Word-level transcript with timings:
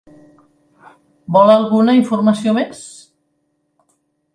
Vol 1.37 1.53
alguna 1.57 1.95
informació 2.01 2.59
més? 2.61 2.85